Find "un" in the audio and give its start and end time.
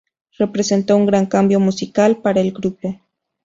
0.97-1.05